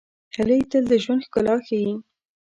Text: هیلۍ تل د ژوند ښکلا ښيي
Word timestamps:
هیلۍ 0.35 0.61
تل 0.71 0.83
د 0.91 0.93
ژوند 1.03 1.23
ښکلا 1.27 1.55
ښيي 1.67 1.93